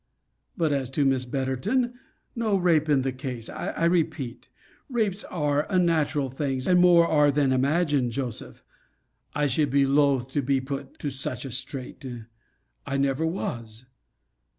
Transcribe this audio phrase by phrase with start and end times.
[0.57, 1.93] But, as to Miss Betterton
[2.35, 4.49] no rape in the case, I repeat:
[4.89, 8.63] rapes are unnatural things, and more are than are imagined, Joseph.
[9.35, 12.03] I should be loth to be put to such a streight;
[12.83, 13.85] I never was.